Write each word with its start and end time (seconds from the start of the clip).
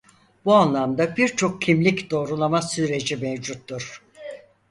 Bu 0.45 0.53
anlamda 0.53 1.17
birçok 1.17 1.61
kimlik 1.61 2.11
doğrulama 2.11 2.61
süreci 2.61 3.15
mevcuttur. 3.17 4.01